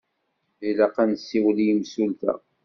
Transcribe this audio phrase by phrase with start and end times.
[0.67, 2.33] Ilaq ad nessiwel i yimsulta.